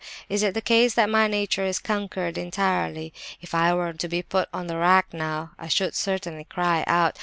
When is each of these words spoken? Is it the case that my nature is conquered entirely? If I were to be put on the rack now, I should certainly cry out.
Is 0.29 0.41
it 0.41 0.55
the 0.55 0.63
case 0.63 0.95
that 0.95 1.11
my 1.11 1.27
nature 1.27 1.63
is 1.63 1.77
conquered 1.77 2.35
entirely? 2.35 3.13
If 3.39 3.53
I 3.53 3.71
were 3.75 3.93
to 3.93 4.07
be 4.07 4.23
put 4.23 4.49
on 4.51 4.65
the 4.65 4.77
rack 4.77 5.13
now, 5.13 5.51
I 5.59 5.67
should 5.67 5.93
certainly 5.93 6.45
cry 6.45 6.83
out. 6.87 7.19